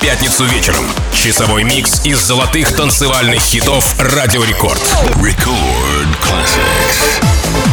пятницу 0.00 0.44
вечером. 0.46 0.84
Часовой 1.12 1.64
микс 1.64 2.04
из 2.04 2.18
золотых 2.18 2.74
танцевальных 2.74 3.40
хитов 3.40 3.94
Радио 3.98 4.42
Рекорд. 4.44 4.80
Record 5.16 6.08
Classics. 6.22 7.69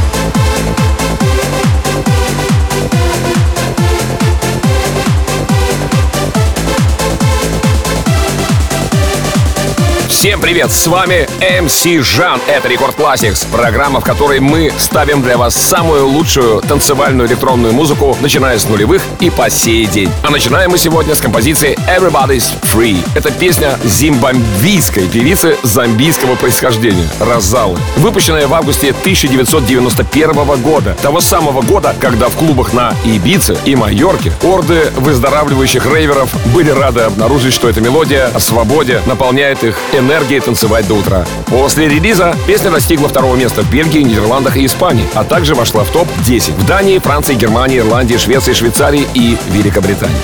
Всем 10.17 10.41
привет, 10.41 10.71
с 10.71 10.87
вами 10.87 11.29
MC 11.41 12.01
Жан. 12.01 12.41
Это 12.47 12.67
Рекорд 12.67 12.97
Classics, 12.97 13.45
программа, 13.51 13.99
в 13.99 14.03
которой 14.03 14.39
мы 14.39 14.73
ставим 14.79 15.21
для 15.21 15.37
вас 15.37 15.53
самую 15.53 16.07
лучшую 16.07 16.61
танцевальную 16.61 17.29
электронную 17.29 17.71
музыку, 17.71 18.17
начиная 18.19 18.57
с 18.57 18.67
нулевых 18.67 19.03
и 19.19 19.29
по 19.29 19.47
сей 19.51 19.85
день. 19.85 20.09
А 20.23 20.31
начинаем 20.31 20.71
мы 20.71 20.79
сегодня 20.79 21.13
с 21.13 21.21
композиции 21.21 21.77
Everybody's 21.87 22.45
Free. 22.63 22.97
Это 23.13 23.29
песня 23.29 23.77
зимбамбийской 23.83 25.07
певицы 25.07 25.55
зомбийского 25.61 26.33
происхождения 26.33 27.07
Розалы, 27.19 27.77
выпущенная 27.97 28.47
в 28.47 28.55
августе 28.55 28.89
1991 28.89 30.61
года. 30.63 30.97
Того 30.99 31.21
самого 31.21 31.61
года, 31.61 31.95
когда 32.01 32.29
в 32.29 32.35
клубах 32.37 32.73
на 32.73 32.95
Ибице 33.05 33.55
и 33.65 33.75
Майорке 33.75 34.33
орды 34.41 34.91
выздоравливающих 34.95 35.85
рейверов 35.85 36.35
были 36.55 36.71
рады 36.71 37.01
обнаружить, 37.01 37.53
что 37.53 37.69
эта 37.69 37.81
мелодия 37.81 38.31
о 38.33 38.39
свободе 38.39 38.99
наполняет 39.05 39.63
их 39.63 39.77
энергией 39.93 40.06
энергии 40.07 40.39
танцевать 40.39 40.87
до 40.87 40.95
утра. 40.95 41.25
После 41.47 41.89
релиза 41.89 42.33
песня 42.47 42.71
достигла 42.71 43.09
второго 43.09 43.35
места 43.35 43.61
в 43.61 43.69
Бельгии, 43.69 43.99
Нидерландах 43.99 44.55
и 44.55 44.65
Испании, 44.65 45.05
а 45.13 45.25
также 45.25 45.53
вошла 45.53 45.83
в 45.83 45.89
топ-10 45.89 46.53
в 46.53 46.65
Дании, 46.65 46.99
Франции, 46.99 47.35
Германии, 47.35 47.79
Ирландии, 47.79 48.15
Швеции, 48.15 48.53
Швейцарии 48.53 49.05
и 49.13 49.37
Великобритании. 49.49 50.15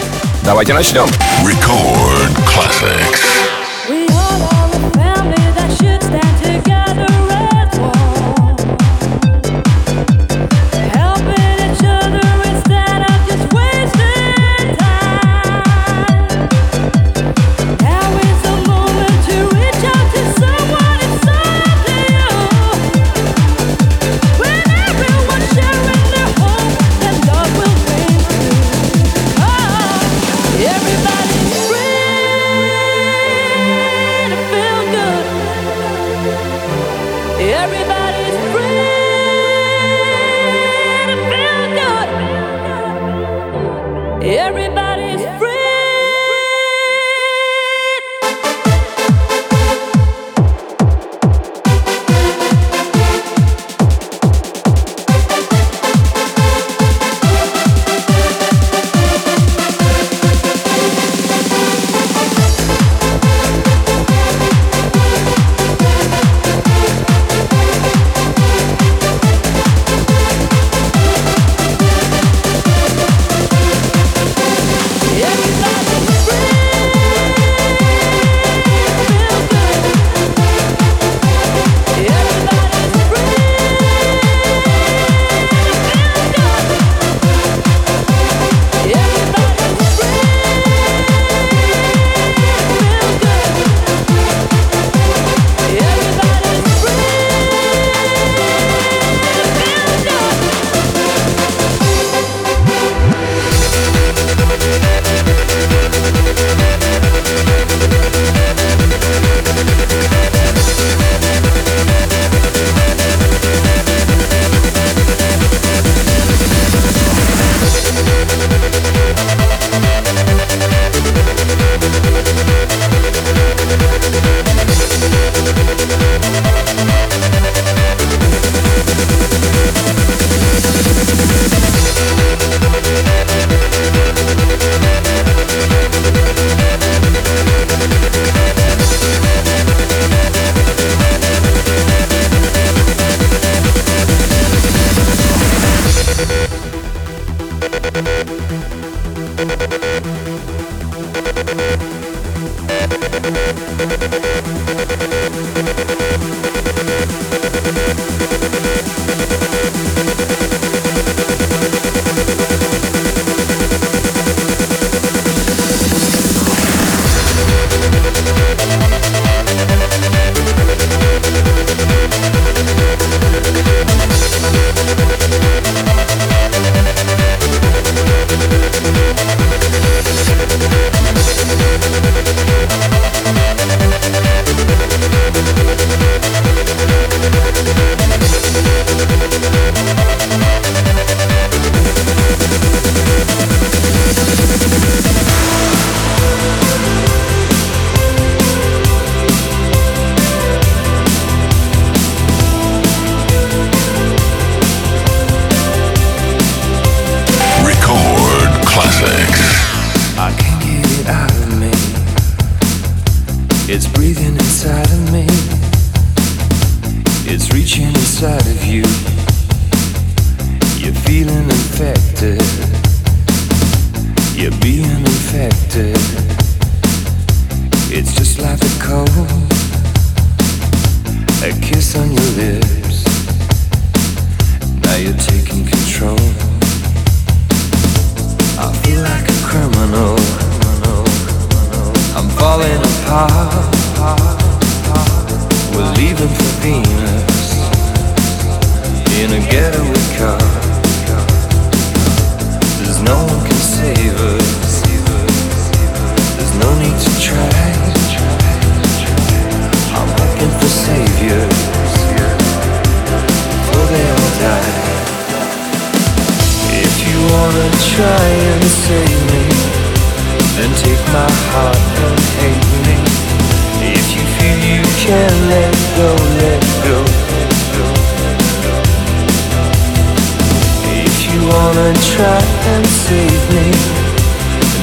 Давайте 0.46 0.73
начнем. 0.73 1.06
Record 1.44 2.32
Classics. 2.46 3.33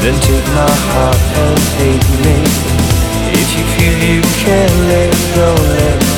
Then 0.00 0.18
take 0.22 0.46
my 0.54 0.74
heart 0.88 1.20
and 1.44 1.58
take 1.76 2.06
me. 2.24 2.36
If 3.36 3.48
you 3.56 3.64
feel 3.74 3.96
you 4.08 4.22
can't 4.40 4.76
let 4.88 5.12
go, 5.36 5.54
let 5.76 6.09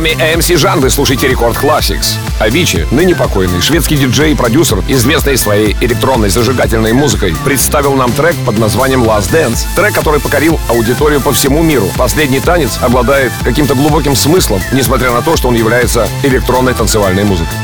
вами 0.00 0.16
MC 0.34 0.56
Жан, 0.56 0.80
вы 0.80 0.88
слушаете 0.88 1.28
Рекорд 1.28 1.58
Classics. 1.58 2.16
Авичи, 2.38 2.86
ныне 2.90 3.14
покойный 3.14 3.60
шведский 3.60 3.98
диджей 3.98 4.32
и 4.32 4.34
продюсер, 4.34 4.82
известный 4.88 5.36
своей 5.36 5.76
электронной 5.78 6.30
зажигательной 6.30 6.94
музыкой, 6.94 7.36
представил 7.44 7.92
нам 7.92 8.10
трек 8.10 8.34
под 8.46 8.56
названием 8.56 9.02
Last 9.04 9.30
Dance. 9.30 9.66
Трек, 9.76 9.94
который 9.94 10.18
покорил 10.18 10.58
аудиторию 10.70 11.20
по 11.20 11.32
всему 11.32 11.62
миру. 11.62 11.86
Последний 11.98 12.40
танец 12.40 12.78
обладает 12.80 13.30
каким-то 13.44 13.74
глубоким 13.74 14.16
смыслом, 14.16 14.62
несмотря 14.72 15.10
на 15.12 15.20
то, 15.20 15.36
что 15.36 15.48
он 15.48 15.54
является 15.54 16.08
электронной 16.22 16.72
танцевальной 16.72 17.24
музыкой. 17.24 17.58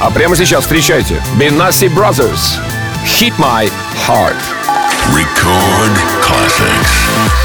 А 0.00 0.10
прямо 0.10 0.36
сейчас 0.36 0.64
встречайте 0.64 1.22
Benassi 1.38 1.88
Brothers 1.88 2.58
Hit 3.06 3.32
My 3.38 3.72
Heart. 4.06 4.36
Record 5.14 5.96
classics. 6.20 7.39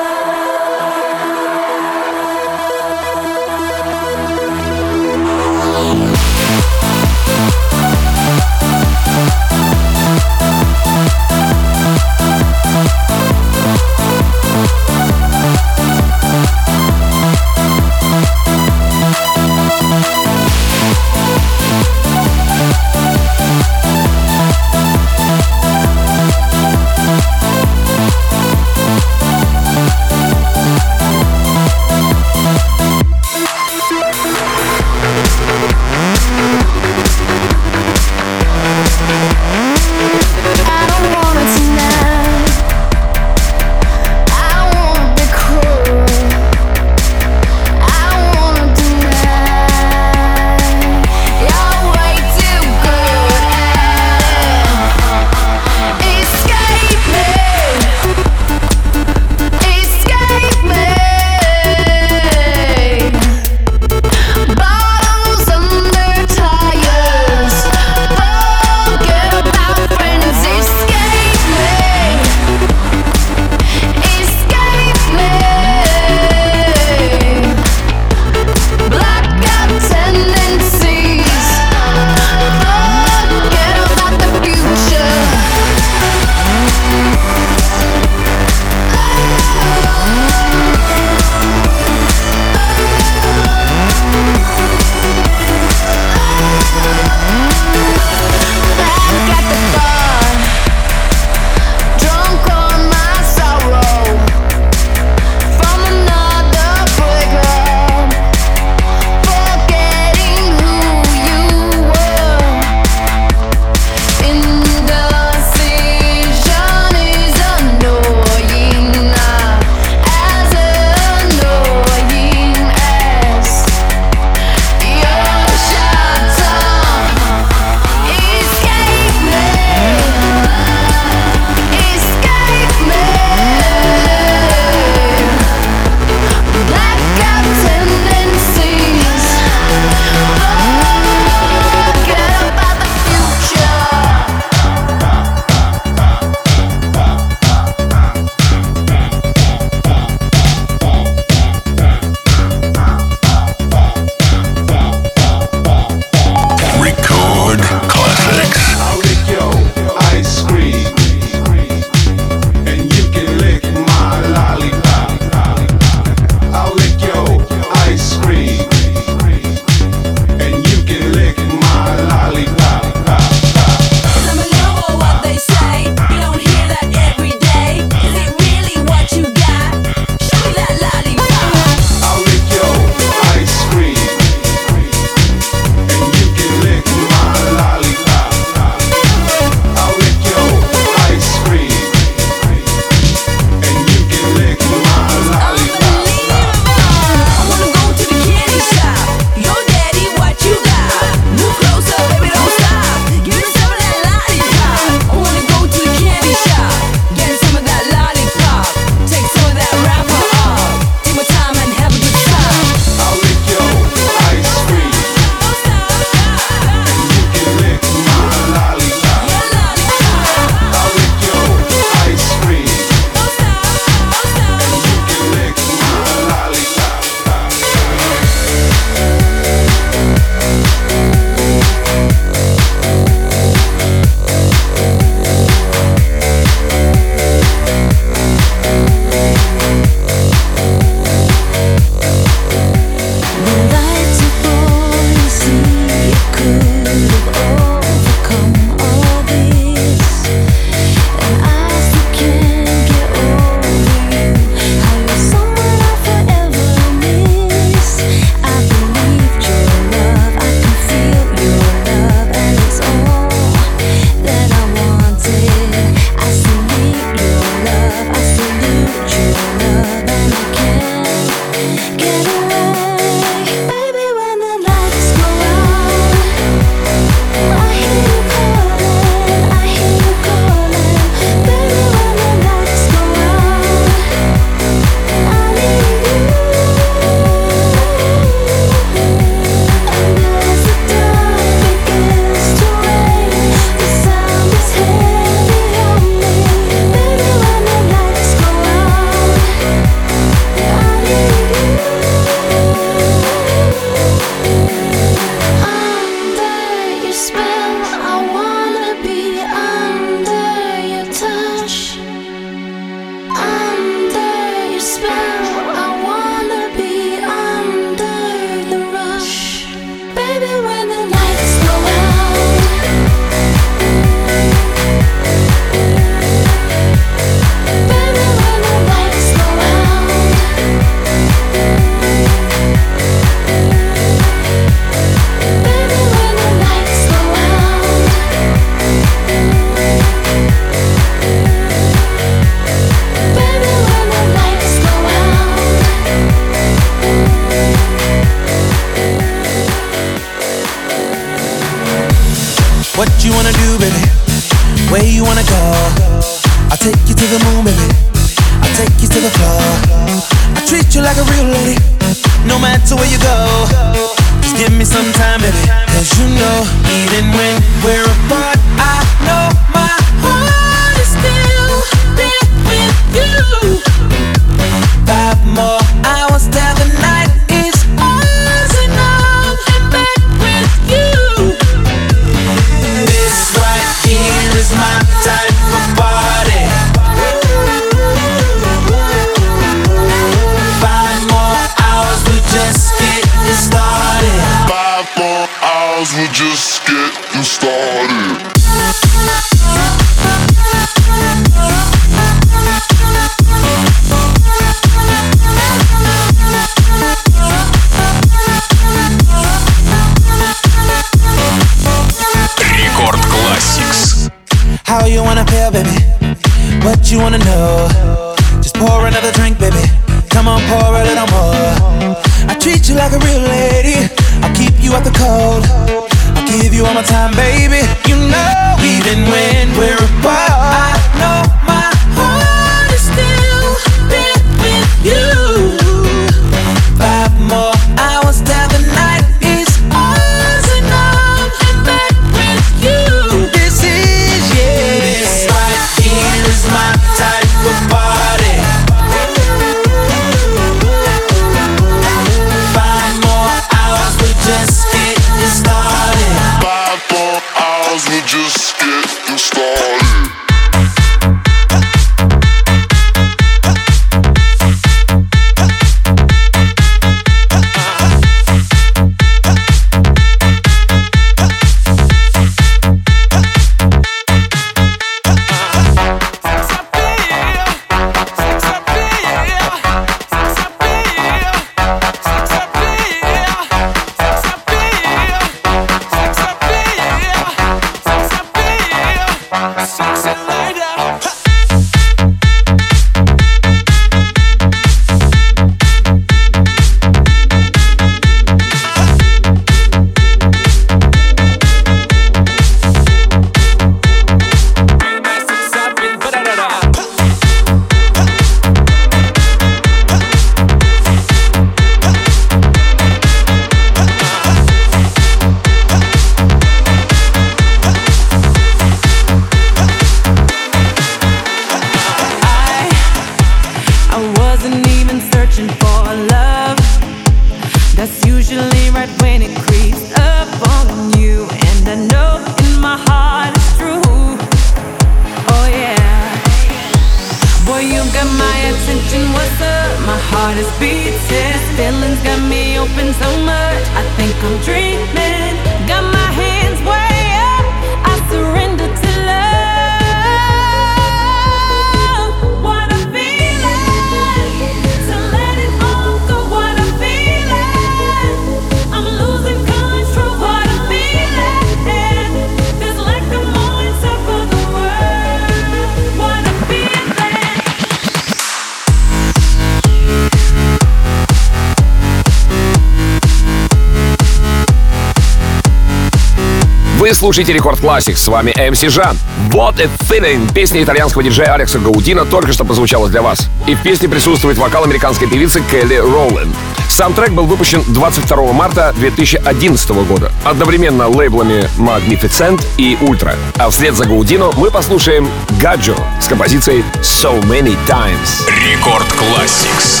Вы 577.10 577.14
слушаете 577.14 577.52
Record 577.52 577.80
Classix, 577.80 578.16
с 578.16 578.28
вами 578.28 578.52
MC 578.52 578.88
Жан. 578.88 579.18
What 579.50 579.80
a 579.80 579.88
Feeling, 580.08 580.54
песня 580.54 580.80
итальянского 580.80 581.24
диджея 581.24 581.54
Алекса 581.54 581.80
Гаудина 581.80 582.24
только 582.24 582.52
что 582.52 582.64
прозвучала 582.64 583.08
для 583.08 583.20
вас. 583.20 583.48
И 583.66 583.74
в 583.74 583.82
песне 583.82 584.08
присутствует 584.08 584.58
вокал 584.58 584.84
американской 584.84 585.26
певицы 585.26 585.60
Келли 585.60 585.96
Роуленд. 585.96 586.54
Сам 586.88 587.12
трек 587.12 587.32
был 587.32 587.46
выпущен 587.46 587.82
22 587.88 588.52
марта 588.52 588.94
2011 588.96 589.90
года, 590.06 590.30
одновременно 590.44 591.08
лейблами 591.08 591.68
Magnificent 591.76 592.64
и 592.76 592.96
Ultra. 593.00 593.34
А 593.56 593.70
вслед 593.70 593.96
за 593.96 594.04
Гаудино 594.04 594.52
мы 594.56 594.70
послушаем 594.70 595.28
Gadjo 595.60 595.96
с 596.22 596.28
композицией 596.28 596.84
So 597.00 597.42
Many 597.42 597.76
Times. 597.88 598.46
Record 598.70 599.12
Classix. 599.14 600.00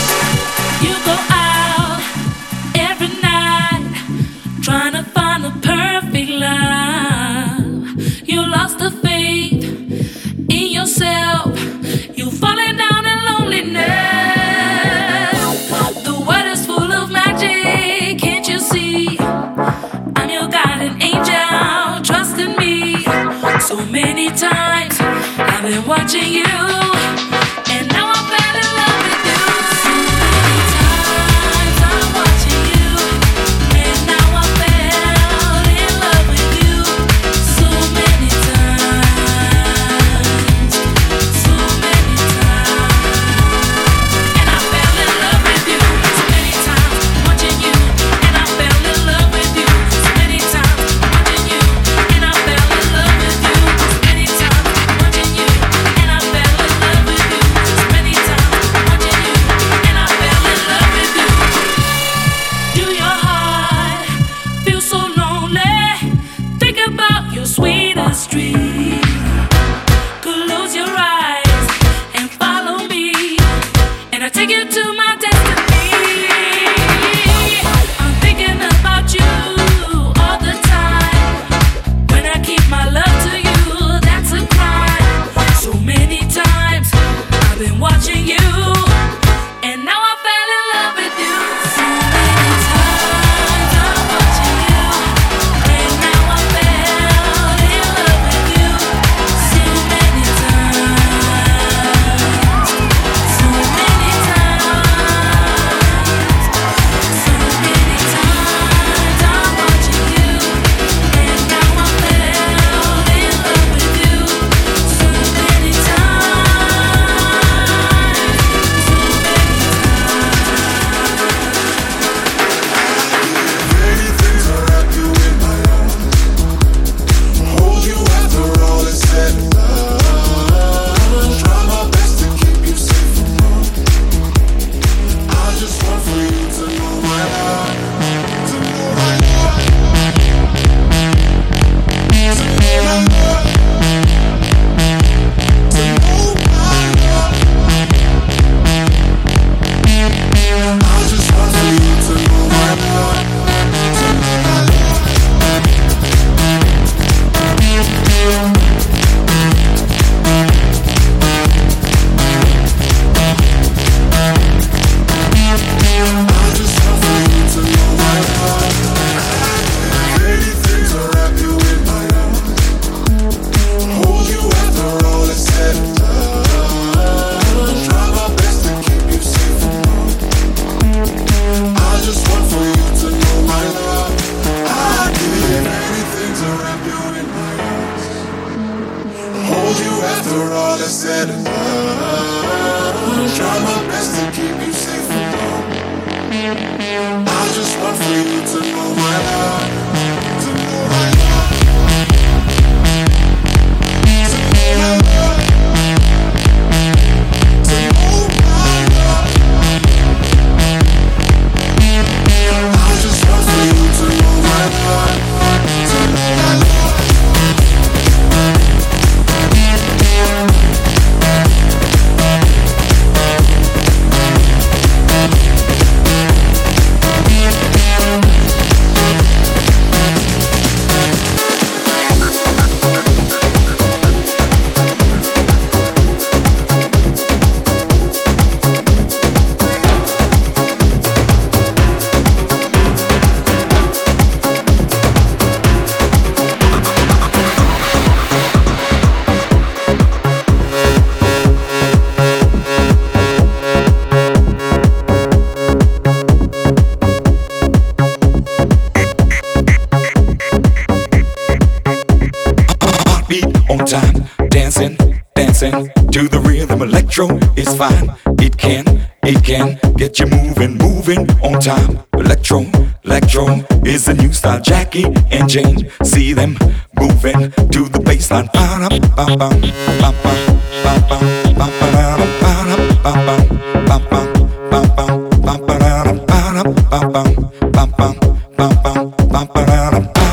watching 25.90 26.32
you. 26.34 26.89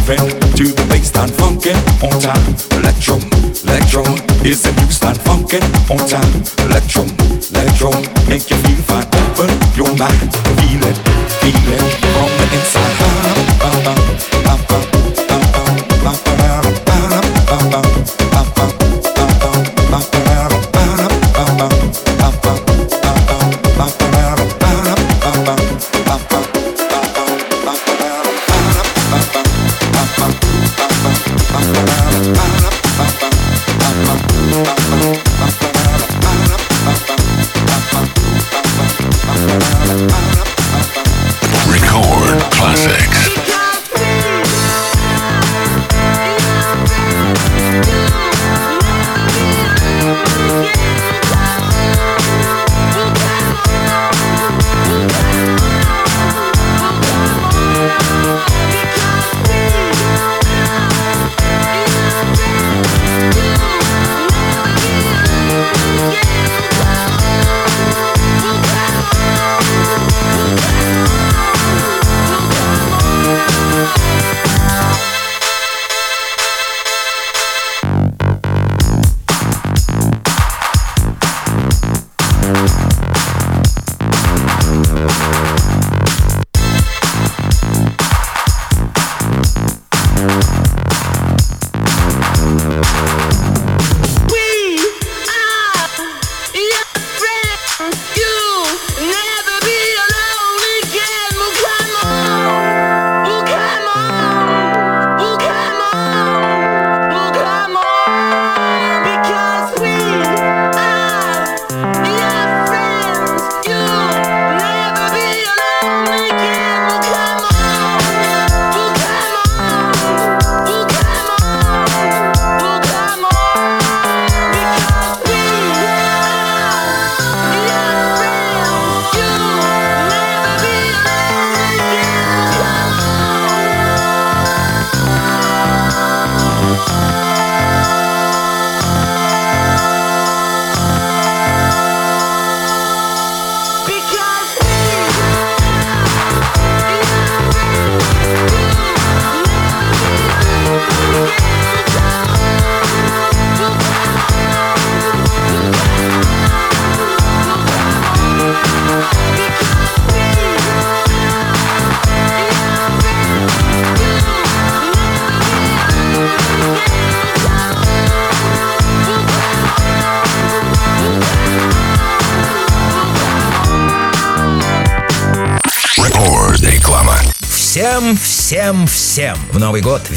moving 0.00 0.40
to 0.56 0.64
the 0.64 0.86
bass 0.88 1.12
and 1.16 1.30
funkin' 1.32 1.76
on 2.02 2.20
time. 2.20 2.54
Electro, 2.78 3.16
electro 3.64 4.02
is 4.44 4.62
the 4.62 4.72
new 4.80 4.90
style 4.90 5.14
funkin' 5.14 5.62
on 5.90 5.98
time. 6.08 6.42
Electro, 6.66 7.04
electro 7.52 7.90
make 8.28 8.48
you 8.50 8.56
feel 8.56 8.82
fine. 8.88 9.06
Open 9.30 9.50
your 9.76 9.94
mind, 9.96 10.32
feel 10.56 10.84
it, 10.84 10.96
feel 11.40 12.26
it. 12.26 12.29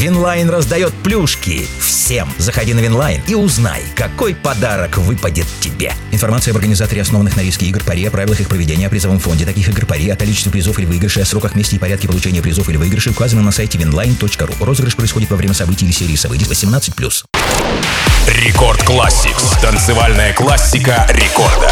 Winline 0.03 0.49
раздает 0.49 0.93
плюшки. 0.95 1.65
Всем! 1.79 2.29
Заходи 2.37 2.73
на 2.73 2.81
Winline 2.81 3.21
и 3.25 3.35
узнай, 3.35 3.81
какой 3.95 4.35
подарок 4.35 4.97
выпадет 4.97 5.47
тебе. 5.61 5.93
Информация 6.11 6.51
об 6.51 6.57
организаторе 6.57 7.01
основанных 7.01 7.37
на 7.37 7.41
риске 7.41 7.67
игр 7.67 7.81
пари, 7.81 8.03
о 8.03 8.11
правилах 8.11 8.41
их 8.41 8.49
проведения, 8.49 8.87
о 8.87 8.89
призовом 8.89 9.19
фонде 9.19 9.45
таких 9.45 9.69
игр 9.69 9.85
пари, 9.85 10.09
о 10.09 10.17
количестве 10.17 10.51
призов 10.51 10.77
или 10.77 10.85
выигрышей, 10.85 11.23
о 11.23 11.25
сроках, 11.25 11.55
месте 11.55 11.77
и 11.77 11.79
порядке 11.79 12.09
получения 12.09 12.41
призов 12.41 12.67
или 12.67 12.75
выигрышей 12.75 13.13
указано 13.13 13.43
на 13.43 13.53
сайте 13.53 13.77
winline.ru. 13.77 14.65
Розыгрыш 14.65 14.97
происходит 14.97 15.29
во 15.29 15.37
время 15.37 15.53
событий 15.53 15.85
или 15.85 15.93
серии 15.93 16.17
событий 16.17 16.43
18+. 16.43 17.23
Record 18.27 18.83
Classix. 18.83 19.57
Танцевальная 19.61 20.33
классика 20.33 21.07
рекорда. 21.11 21.71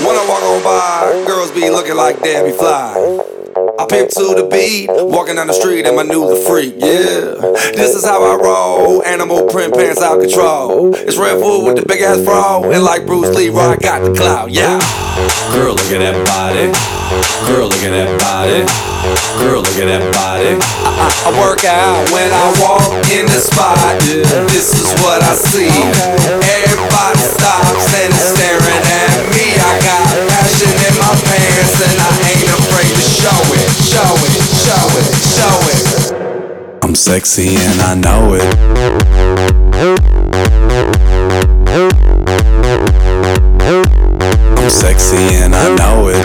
When 0.00 0.16
I 0.16 0.26
walk 0.26 0.42
on 0.42 0.60
by, 0.64 1.24
girls 1.24 1.52
be 1.52 1.70
looking 1.70 1.94
like 1.94 2.20
damn 2.20 2.58
he 2.58 2.84
fly. 2.84 3.37
Pimp 3.88 4.10
to 4.10 4.36
the 4.36 4.44
beat, 4.52 4.84
walking 4.90 5.36
down 5.36 5.46
the 5.46 5.56
street 5.56 5.86
and 5.86 5.96
my 5.96 6.02
new 6.02 6.28
the 6.28 6.36
freak, 6.44 6.76
yeah. 6.76 7.40
This 7.72 7.96
is 7.96 8.04
how 8.04 8.20
I 8.20 8.36
roll, 8.36 9.02
animal 9.02 9.48
print 9.48 9.72
pants 9.72 10.02
out 10.02 10.20
control. 10.20 10.94
It's 10.94 11.16
Red 11.16 11.40
Bull 11.40 11.64
with 11.64 11.80
the 11.80 11.86
big 11.88 12.02
ass 12.02 12.20
fro, 12.20 12.68
and 12.68 12.84
like 12.84 13.06
Bruce 13.06 13.34
Lee, 13.34 13.48
I 13.48 13.80
got 13.80 14.04
the 14.04 14.12
clout, 14.12 14.52
yeah. 14.52 14.76
Girl, 15.56 15.72
look 15.72 15.88
at 15.88 16.04
that 16.04 16.20
body. 16.28 16.68
Girl, 17.48 17.72
look 17.72 17.80
at 17.80 17.96
that 17.96 18.12
body. 18.20 18.60
Girl, 19.40 19.64
look 19.64 19.78
at 19.80 19.88
that 19.88 20.04
body. 20.12 20.52
I, 20.84 20.92
I, 20.92 21.08
I 21.08 21.30
work 21.40 21.64
out 21.64 22.04
when 22.12 22.28
I 22.28 22.46
walk 22.60 22.92
in 23.08 23.24
the 23.24 23.40
spot. 23.40 23.80
This 24.52 24.76
is 24.76 24.92
what 25.00 25.24
I 25.24 25.32
see. 25.32 25.72
Everybody 26.44 27.24
stops 27.24 27.88
and 28.04 28.12
is 28.12 28.36
staring 28.36 28.84
at 28.84 29.16
me. 29.32 29.56
I 29.56 29.72
got 29.80 30.04
passion 30.28 30.76
in 30.76 30.94
my 31.00 31.14
pants 31.24 31.76
and 31.80 31.96
I 31.96 32.12
ain't 32.36 32.47
show 33.18 33.42
it, 33.50 33.70
show 33.82 34.14
it, 34.30 34.38
show 34.62 34.86
it, 34.94 35.06
show 35.34 35.56
it. 35.74 36.84
I'm 36.84 36.94
sexy 36.94 37.56
and 37.56 37.80
I 37.80 37.94
know 37.94 38.34
it. 38.34 38.44
I'm 44.56 44.70
sexy 44.70 45.16
and 45.16 45.54
I 45.54 45.74
know 45.74 46.08
it. 46.08 46.24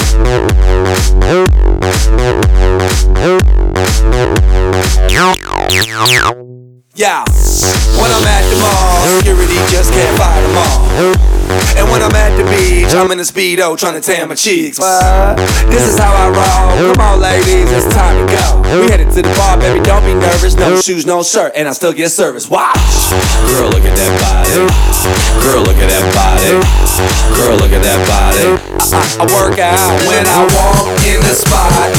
Yeah, 6.96 7.24
when 7.98 8.12
I'm 8.12 8.24
at 8.28 8.44
the 8.52 8.58
mall, 8.62 9.18
security 9.18 9.56
just 9.72 9.92
can't 9.92 10.16
fight 10.16 10.42
them 10.42 10.58
all. 10.58 11.33
And 11.78 11.90
when 11.90 12.02
I'm 12.02 12.16
at 12.16 12.36
the 12.38 12.46
beach, 12.50 12.94
I'm 12.94 13.12
in 13.12 13.20
a 13.20 13.28
speedo 13.28 13.78
trying 13.78 14.00
to 14.00 14.02
tan 14.02 14.30
my 14.30 14.36
cheeks. 14.36 14.80
What? 14.80 15.38
This 15.70 15.88
is 15.88 15.98
how 15.98 16.12
I 16.14 16.30
roll. 16.30 16.94
Come 16.94 17.02
on, 17.02 17.20
ladies, 17.20 17.70
it's 17.72 17.90
time 17.94 18.18
to 18.22 18.26
go. 18.30 18.62
We 18.82 18.90
headed 18.90 19.12
to 19.14 19.22
the 19.22 19.34
bar, 19.38 19.58
baby. 19.58 19.82
Don't 19.84 20.04
be 20.06 20.14
nervous. 20.14 20.56
No 20.56 20.80
shoes, 20.82 21.06
no 21.06 21.24
shirt, 21.24 21.54
and 21.56 21.68
I 21.68 21.74
still 21.74 21.94
get 21.94 22.10
service. 22.10 22.50
Watch. 22.50 22.78
Girl, 23.50 23.70
look 23.70 23.86
at 23.86 23.96
that 23.98 24.14
body. 24.22 24.66
Girl, 25.44 25.62
look 25.62 25.78
at 25.78 25.90
that 25.90 26.06
body. 26.14 26.62
Girl, 27.38 27.58
look 27.58 27.74
at 27.74 27.84
that 27.84 28.02
body. 28.06 28.58
I, 28.80 28.86
I, 28.94 29.24
I 29.24 29.26
work 29.34 29.60
out 29.60 29.94
when 30.10 30.26
I 30.26 30.42
walk 30.46 30.90
in 31.06 31.20
the 31.22 31.36
spot. 31.36 31.94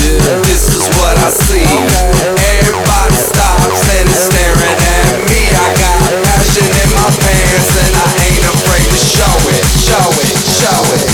This 0.46 0.70
is 0.70 0.84
what 0.98 1.14
I 1.18 1.30
see. 1.30 1.66
Everybody 2.58 3.18
stops 3.18 3.82
and 3.90 4.06
is 4.08 4.20
staring 4.30 4.78
at 4.82 5.06
me. 5.30 5.42
I 5.50 5.68
got 5.78 5.98
passion 6.26 6.66
in 6.66 6.88
my 6.94 7.10
pants 7.10 7.74
and 7.78 7.94
I 7.94 8.23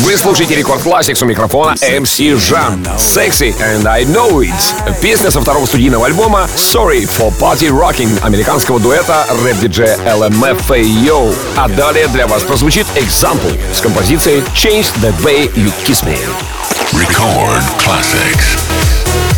Вы 0.05 0.17
слушаете 0.17 0.55
Record 0.55 0.83
Classix 0.83 1.21
у 1.23 1.27
микрофона 1.27 1.75
MC 1.75 2.37
Жан. 2.37 2.87
Sexy 2.99 3.55
and 3.59 3.87
I 3.87 4.05
Know 4.05 4.41
It. 4.41 5.01
Песня 5.01 5.31
со 5.31 5.41
второго 5.41 5.67
студийного 5.67 6.07
альбома 6.07 6.49
Sorry 6.57 7.05
for 7.07 7.33
Party 7.39 7.69
Rocking 7.69 8.23
американского 8.23 8.81
дуэта 8.81 9.27
рэп-диджея 9.45 9.99
LMFAO. 10.07 11.35
А 11.57 11.69
далее 11.69 12.09
для 12.09 12.27
вас 12.27 12.43
прозвучит 12.43 12.87
Example 12.95 13.59
с 13.75 13.81
композицией 13.81 14.43
Change 14.55 14.87
the 15.03 15.15
Way 15.23 15.53
You 15.55 15.73
Kiss 15.85 16.05
Me. 16.05 16.19
Record 16.93 17.63
Classix. 17.79 19.30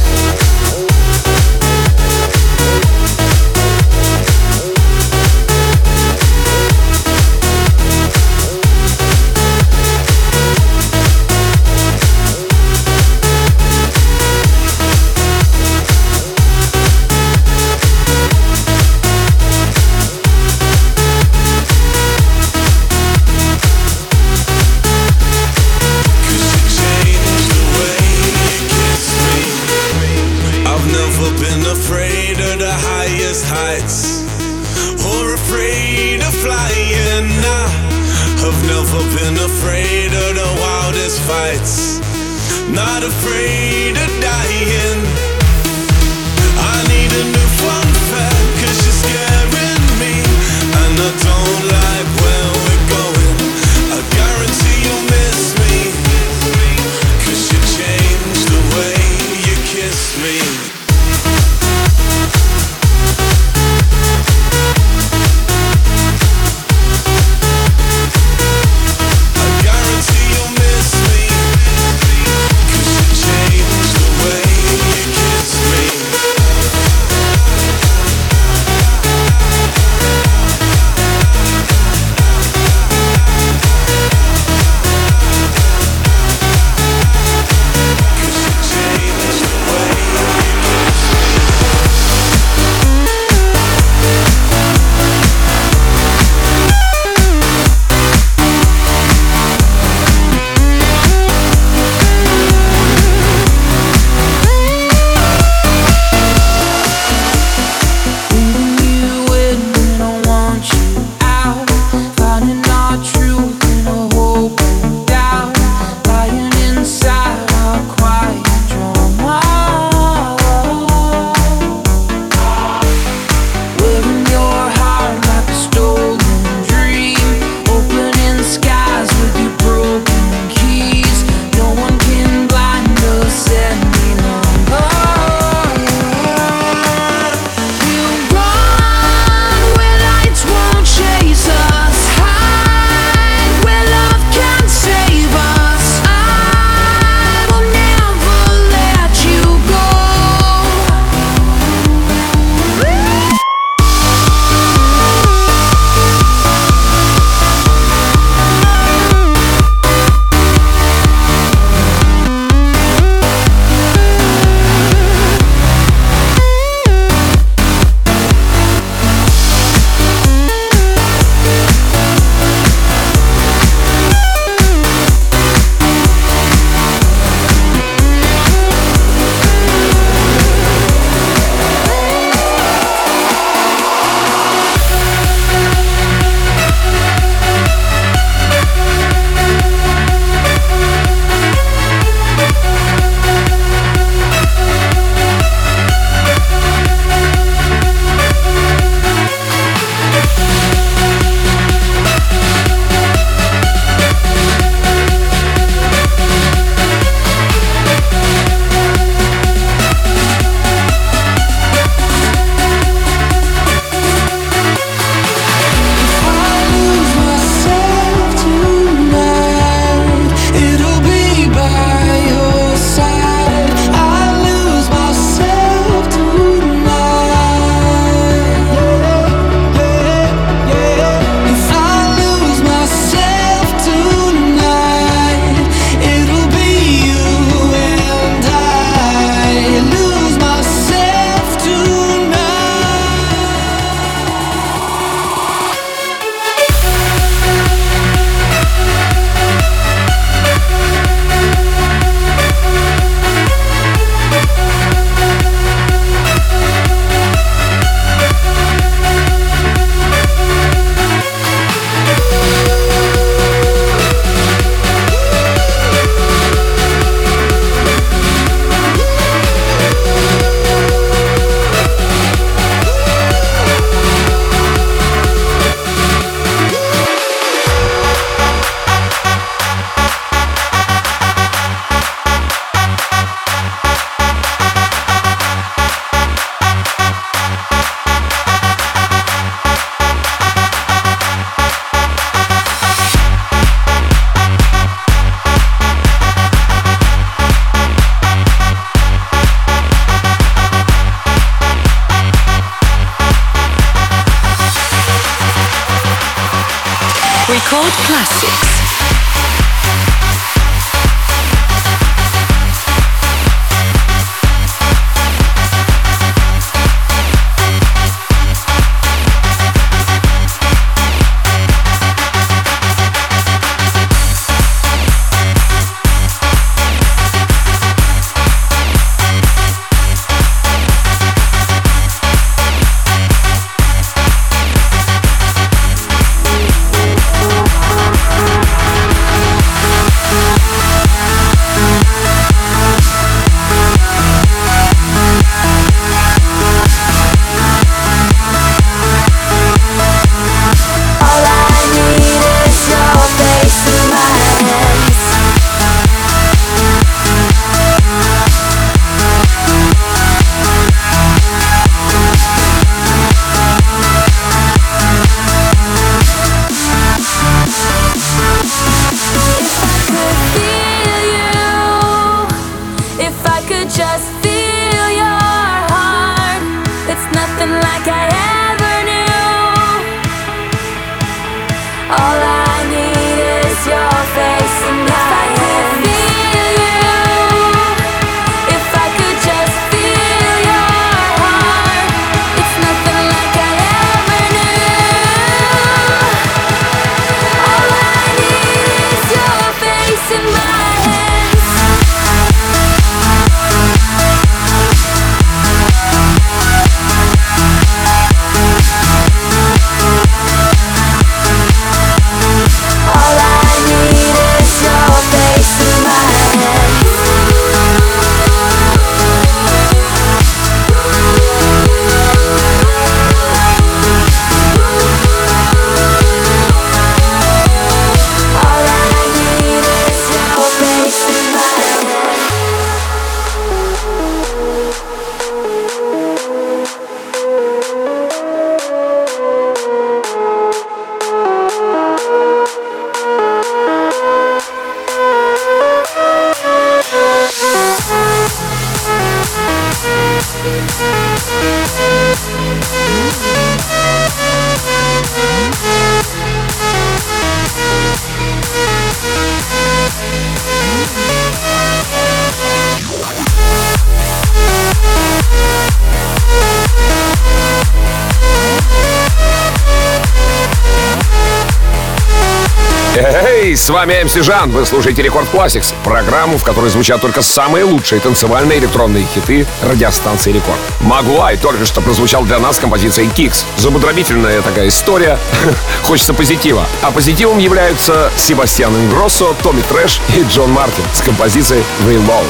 Эй, 473.25 473.77
с 473.77 473.89
вами 473.89 474.21
MC 474.25 474.35
Жан, 474.35 474.73
вы 474.73 474.85
слушаете 474.85 475.23
Record 475.23 475.47
Classix, 475.53 475.95
программу, 476.03 476.59
в 476.59 476.65
которой 476.65 476.91
звучат 476.91 477.21
только 477.21 477.41
самые 477.41 477.85
лучшие 477.85 478.21
танцевальные 478.21 478.81
электронные 478.81 479.25
хиты 479.33 479.65
радиостанции 479.81 480.51
Рекорд. 480.51 480.81
Moguai 481.01 481.57
только 481.57 481.85
что 481.85 482.01
прозвучал 482.01 482.45
для 482.45 482.59
нас 482.59 482.81
композицией 482.81 483.29
Kicks. 483.29 483.65
Зубодробительная 483.77 484.61
такая 484.63 484.89
история, 484.89 485.39
хочется 486.03 486.35
позитива. 486.35 486.85
А 487.03 487.13
позитивом 487.13 487.59
являются 487.59 488.29
Себастьян 488.37 488.93
Ингроссо, 488.93 489.55
Томми 489.63 489.83
Трэш 489.83 490.21
и 490.37 490.43
Джон 490.43 490.73
Мартин 490.73 491.05
с 491.13 491.21
композицией 491.21 491.85
Reload. 492.05 492.47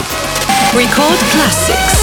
Record 0.72 1.18
Classix. 1.34 2.02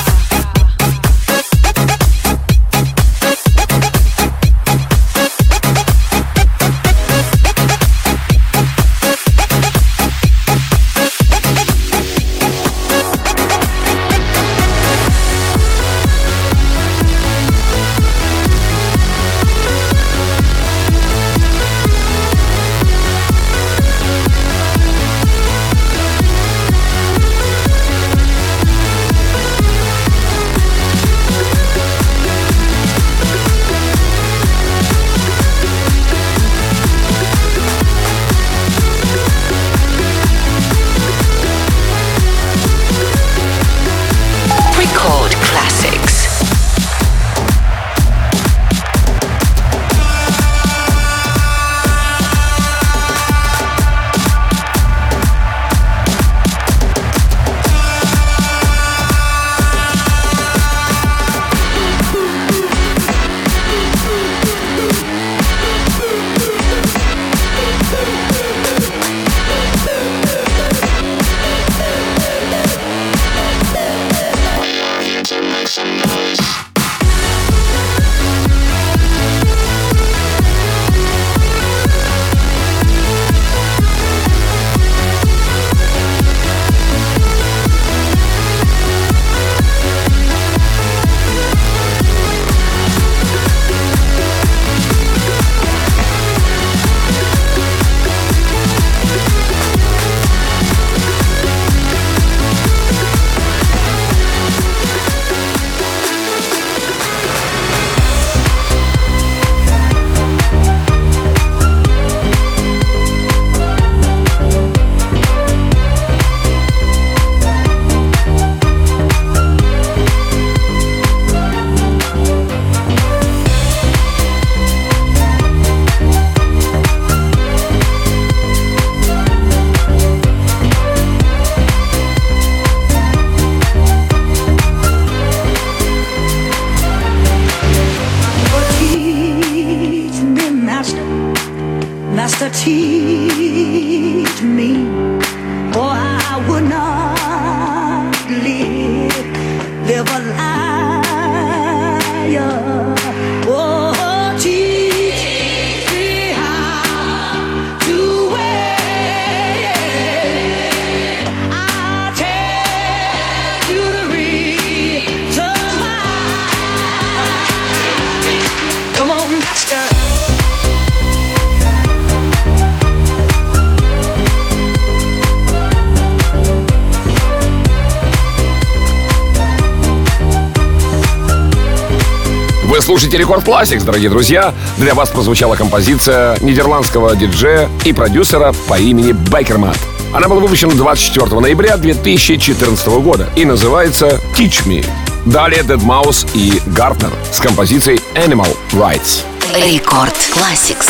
Слушаете 183.11 183.17
Рекорд 183.17 183.45
Classics, 183.45 183.83
дорогие 183.83 184.09
друзья. 184.09 184.53
Для 184.77 184.93
вас 184.93 185.09
прозвучала 185.09 185.55
композиция 185.55 186.37
нидерландского 186.39 187.13
диджея 187.15 187.69
и 187.83 187.91
продюсера 187.91 188.53
по 188.69 188.79
имени 188.79 189.11
Бекермат. 189.11 189.77
Она 190.13 190.29
была 190.29 190.39
выпущена 190.39 190.73
24 190.73 191.39
ноября 191.41 191.75
2014 191.75 192.87
года 192.99 193.27
и 193.35 193.43
называется 193.43 194.19
«Teach 194.37 194.65
Me». 194.65 194.85
Далее 195.25 195.61
Dead 195.61 195.81
Mouse 195.83 196.25
и 196.33 196.61
Гартнер 196.67 197.11
с 197.33 197.39
композицией 197.39 198.01
Animal 198.15 198.55
Rights. 198.71 199.23
Рекорд 199.55 200.15
Classics. 200.33 200.87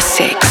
classic. 0.00 0.47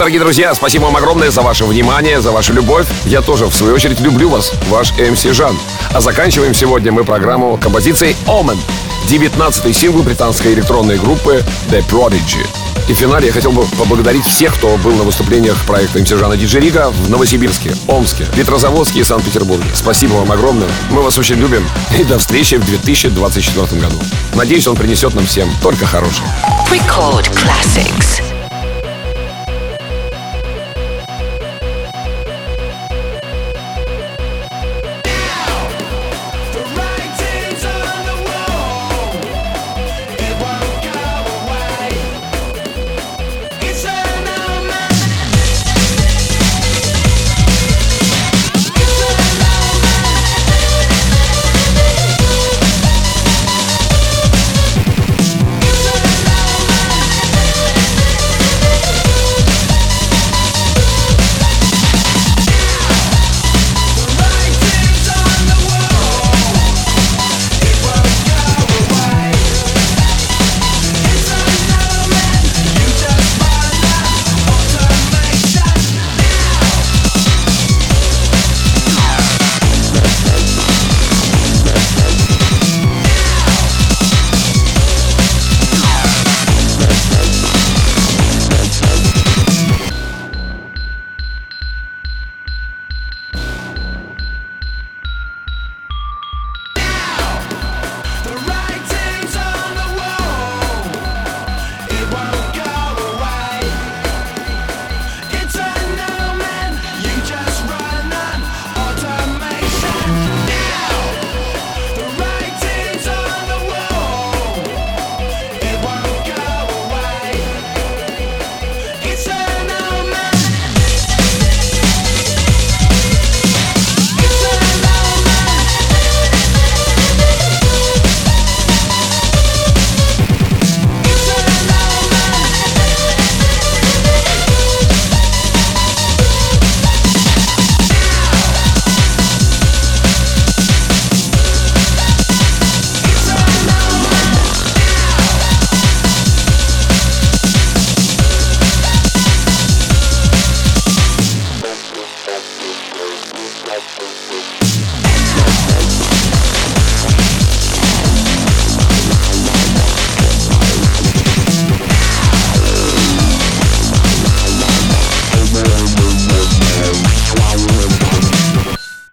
Дорогие 0.00 0.20
друзья, 0.20 0.54
спасибо 0.54 0.84
вам 0.84 0.96
огромное 0.96 1.30
за 1.30 1.42
ваше 1.42 1.66
внимание, 1.66 2.22
за 2.22 2.30
вашу 2.30 2.54
любовь. 2.54 2.86
Я 3.04 3.20
тоже, 3.20 3.44
в 3.44 3.54
свою 3.54 3.74
очередь, 3.74 4.00
люблю 4.00 4.30
вас, 4.30 4.50
ваш 4.70 4.94
МС 4.98 5.24
Жан. 5.24 5.54
А 5.92 6.00
заканчиваем 6.00 6.54
сегодня 6.54 6.90
мы 6.90 7.04
программу 7.04 7.58
композицией 7.58 8.16
Omen, 8.24 8.56
19-й 9.10 9.74
сингл 9.74 10.02
британской 10.02 10.54
электронной 10.54 10.96
группы 10.96 11.44
The 11.70 11.86
Prodigy. 11.86 12.46
И 12.88 12.94
в 12.94 12.96
финале 12.96 13.26
я 13.26 13.32
хотел 13.34 13.52
бы 13.52 13.66
поблагодарить 13.78 14.24
всех, 14.24 14.54
кто 14.54 14.74
был 14.78 14.92
на 14.92 15.02
выступлениях 15.02 15.62
проекта 15.66 15.98
МС 15.98 16.08
Жана 16.08 16.34
Диджерига 16.34 16.88
в 16.88 17.10
Новосибирске, 17.10 17.76
Омске, 17.86 18.24
Петрозаводске 18.34 19.00
и 19.00 19.04
Санкт-Петербурге. 19.04 19.68
Спасибо 19.74 20.14
вам 20.14 20.32
огромное. 20.32 20.68
Мы 20.88 21.02
вас 21.02 21.18
очень 21.18 21.36
любим. 21.36 21.68
И 21.98 22.04
до 22.04 22.18
встречи 22.18 22.54
в 22.54 22.64
2024 22.64 23.78
году. 23.78 23.96
Надеюсь, 24.34 24.66
он 24.66 24.76
принесет 24.76 25.12
нам 25.12 25.26
всем 25.26 25.50
только 25.62 25.84
хорошее. 25.84 26.26
Record 26.70 27.30
classics. 27.34 28.29